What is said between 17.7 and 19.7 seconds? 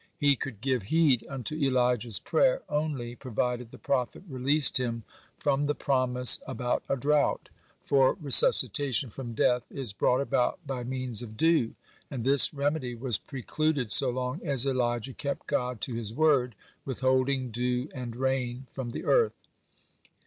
and rain from the earth.